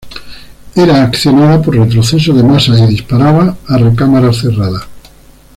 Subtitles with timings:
[0.75, 4.87] Era accionada por retroceso de masas y disparaba a recámara cerrada.